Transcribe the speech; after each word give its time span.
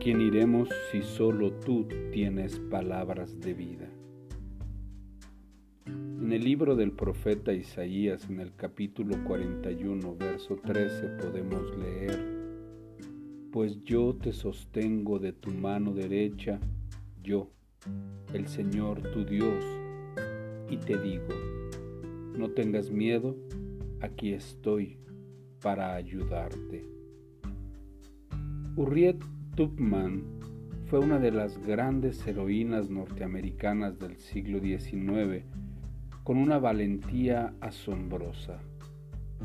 quién 0.00 0.20
iremos 0.20 0.68
si 0.90 1.02
solo 1.02 1.52
tú 1.52 1.86
tienes 2.10 2.58
palabras 2.58 3.38
de 3.38 3.54
vida? 3.54 3.88
En 5.86 6.32
el 6.32 6.42
libro 6.42 6.74
del 6.74 6.90
profeta 6.90 7.52
Isaías, 7.52 8.28
en 8.28 8.40
el 8.40 8.52
capítulo 8.56 9.16
41, 9.24 10.16
verso 10.16 10.56
13, 10.56 11.08
podemos 11.20 11.62
leer, 11.78 12.18
Pues 13.52 13.80
yo 13.84 14.16
te 14.20 14.32
sostengo 14.32 15.20
de 15.20 15.32
tu 15.32 15.50
mano 15.52 15.92
derecha, 15.92 16.58
yo, 17.22 17.48
el 18.32 18.48
Señor 18.48 19.02
tu 19.12 19.24
Dios, 19.24 19.64
y 20.68 20.78
te 20.78 20.98
digo, 20.98 21.28
no 22.36 22.50
tengas 22.50 22.90
miedo, 22.90 23.36
aquí 24.00 24.32
estoy 24.32 24.98
para 25.60 25.94
ayudarte. 25.94 27.01
Urriet 28.74 29.22
Tubman 29.54 30.22
fue 30.86 30.98
una 30.98 31.18
de 31.18 31.30
las 31.30 31.58
grandes 31.58 32.26
heroínas 32.26 32.88
norteamericanas 32.88 33.98
del 33.98 34.16
siglo 34.16 34.60
XIX, 34.60 35.44
con 36.24 36.38
una 36.38 36.58
valentía 36.58 37.52
asombrosa. 37.60 38.60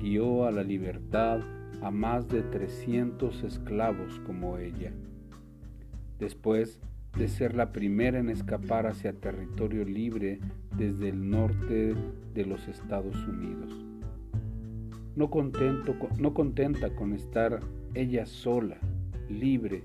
Guió 0.00 0.44
a 0.44 0.50
la 0.50 0.64
libertad 0.64 1.38
a 1.82 1.92
más 1.92 2.26
de 2.26 2.42
300 2.42 3.44
esclavos 3.44 4.18
como 4.26 4.58
ella. 4.58 4.90
Después 6.18 6.80
de 7.16 7.28
ser 7.28 7.54
la 7.54 7.70
primera 7.70 8.18
en 8.18 8.28
escapar 8.28 8.88
hacia 8.88 9.12
territorio 9.12 9.84
libre 9.84 10.40
desde 10.76 11.10
el 11.10 11.30
norte 11.30 11.94
de 12.34 12.44
los 12.44 12.66
Estados 12.66 13.14
Unidos. 13.28 13.70
No, 15.14 15.30
contento, 15.30 15.94
no 16.18 16.34
contenta 16.34 16.96
con 16.96 17.12
estar 17.12 17.60
ella 17.94 18.26
sola, 18.26 18.78
libre, 19.38 19.84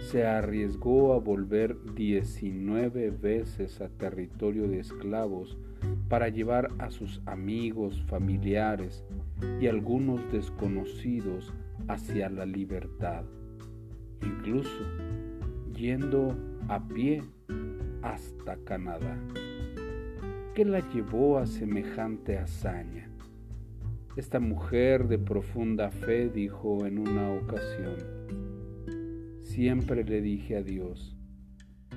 se 0.00 0.26
arriesgó 0.26 1.14
a 1.14 1.18
volver 1.18 1.76
19 1.94 3.10
veces 3.10 3.80
a 3.80 3.88
territorio 3.88 4.68
de 4.68 4.80
esclavos 4.80 5.56
para 6.08 6.28
llevar 6.28 6.68
a 6.78 6.90
sus 6.90 7.22
amigos, 7.26 8.02
familiares 8.08 9.04
y 9.60 9.66
algunos 9.68 10.20
desconocidos 10.32 11.52
hacia 11.88 12.28
la 12.28 12.44
libertad, 12.44 13.24
incluso 14.22 14.84
yendo 15.74 16.36
a 16.68 16.86
pie 16.86 17.22
hasta 18.02 18.56
Canadá. 18.64 19.16
¿Qué 20.54 20.64
la 20.64 20.80
llevó 20.90 21.38
a 21.38 21.46
semejante 21.46 22.36
hazaña? 22.36 23.08
Esta 24.16 24.40
mujer 24.40 25.06
de 25.06 25.18
profunda 25.18 25.90
fe 25.90 26.28
dijo 26.28 26.84
en 26.84 26.98
una 26.98 27.32
ocasión, 27.32 27.94
siempre 29.50 30.04
le 30.04 30.20
dije 30.20 30.56
a 30.56 30.62
Dios, 30.62 31.16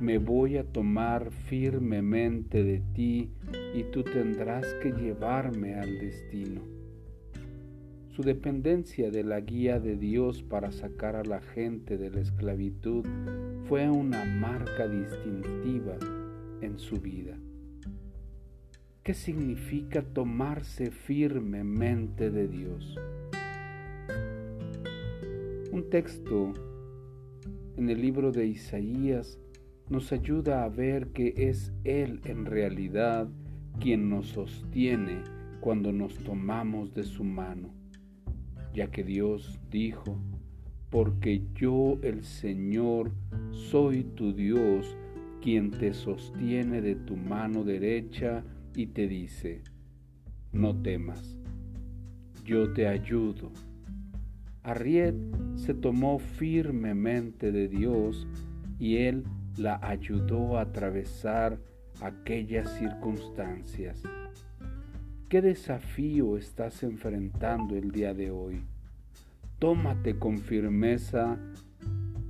me 0.00 0.16
voy 0.16 0.56
a 0.56 0.64
tomar 0.64 1.30
firmemente 1.30 2.64
de 2.64 2.80
ti 2.94 3.30
y 3.74 3.84
tú 3.92 4.02
tendrás 4.02 4.66
que 4.82 4.92
llevarme 4.92 5.74
al 5.74 5.98
destino. 5.98 6.62
Su 8.08 8.22
dependencia 8.22 9.10
de 9.10 9.24
la 9.24 9.40
guía 9.40 9.78
de 9.78 9.96
Dios 9.96 10.42
para 10.42 10.72
sacar 10.72 11.16
a 11.16 11.24
la 11.24 11.42
gente 11.42 11.98
de 11.98 12.10
la 12.10 12.20
esclavitud 12.20 13.04
fue 13.68 13.90
una 13.90 14.24
marca 14.24 14.88
distintiva 14.88 15.98
en 16.62 16.78
su 16.78 16.96
vida. 16.96 17.36
¿Qué 19.02 19.12
significa 19.12 20.00
tomarse 20.00 20.90
firmemente 20.90 22.30
de 22.30 22.48
Dios? 22.48 22.98
Un 25.72 25.90
texto 25.90 26.54
en 27.76 27.90
el 27.90 28.00
libro 28.00 28.32
de 28.32 28.46
Isaías 28.46 29.38
nos 29.88 30.12
ayuda 30.12 30.64
a 30.64 30.68
ver 30.68 31.08
que 31.08 31.34
es 31.36 31.72
Él 31.84 32.20
en 32.24 32.46
realidad 32.46 33.28
quien 33.80 34.08
nos 34.08 34.28
sostiene 34.28 35.22
cuando 35.60 35.92
nos 35.92 36.14
tomamos 36.18 36.94
de 36.94 37.04
su 37.04 37.24
mano, 37.24 37.74
ya 38.72 38.90
que 38.90 39.02
Dios 39.02 39.58
dijo, 39.70 40.18
porque 40.90 41.42
yo 41.54 41.98
el 42.02 42.22
Señor 42.22 43.10
soy 43.50 44.04
tu 44.04 44.32
Dios, 44.32 44.96
quien 45.42 45.70
te 45.70 45.92
sostiene 45.92 46.80
de 46.80 46.94
tu 46.94 47.16
mano 47.16 47.64
derecha 47.64 48.44
y 48.74 48.86
te 48.86 49.08
dice, 49.08 49.62
no 50.52 50.80
temas, 50.80 51.38
yo 52.44 52.72
te 52.72 52.86
ayudo 52.86 53.50
Arriet 54.64 55.14
se 55.56 55.74
tomó 55.74 56.18
firmemente 56.18 57.52
de 57.52 57.68
Dios 57.68 58.26
y 58.78 58.96
Él 58.96 59.24
la 59.58 59.78
ayudó 59.82 60.56
a 60.56 60.62
atravesar 60.62 61.58
aquellas 62.00 62.70
circunstancias. 62.78 64.02
¿Qué 65.28 65.42
desafío 65.42 66.38
estás 66.38 66.82
enfrentando 66.82 67.76
el 67.76 67.90
día 67.90 68.14
de 68.14 68.30
hoy? 68.30 68.62
Tómate 69.58 70.18
con 70.18 70.38
firmeza 70.38 71.36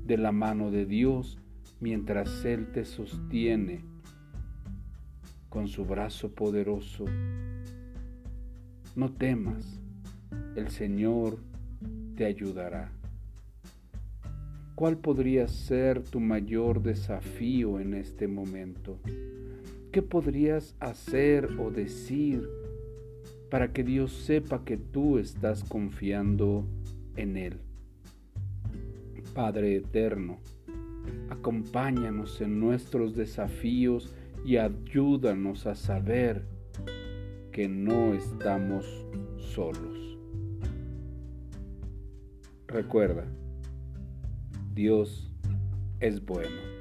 de 0.05 0.19
la 0.19 0.33
mano 0.33 0.73
de 0.73 0.87
Dios 0.87 1.39
mientras 1.79 2.45
Él 2.45 2.73
te 2.73 2.85
sostiene 2.85 3.85
con 5.49 5.69
su 5.69 5.85
brazo 5.85 6.35
poderoso. 6.35 7.05
No 8.97 9.13
temas, 9.13 9.81
el 10.57 10.71
Señor 10.71 11.39
te 12.17 12.25
ayudará. 12.25 12.93
¿Cuál 14.75 14.99
podría 14.99 15.47
ser 15.47 16.03
tu 16.03 16.19
mayor 16.21 16.83
desafío 16.83 17.79
en 17.79 17.95
este 17.95 18.27
momento? 18.27 18.99
¿Qué 19.93 20.03
podrías 20.03 20.75
hacer 20.81 21.49
o 21.61 21.71
decir 21.71 22.49
para 23.51 23.73
que 23.73 23.85
Dios 23.85 24.13
sepa 24.13 24.65
que 24.65 24.77
tú 24.77 25.19
estás 25.19 25.63
confiando 25.63 26.67
en 27.17 27.37
Él? 27.37 27.59
Padre 29.35 29.77
Eterno, 29.77 30.39
acompáñanos 31.29 32.41
en 32.41 32.61
nuestros 32.61 33.15
desafíos 33.15 34.15
y 34.45 34.57
ayúdanos 34.59 35.67
a 35.67 35.75
saber 35.75 36.45
que 37.51 37.69
no 37.69 38.15
estamos 38.15 38.87
solos. 39.37 40.14
Recuerda, 42.75 43.25
Dios 44.75 45.31
es 46.01 46.27
bueno. 46.27 46.74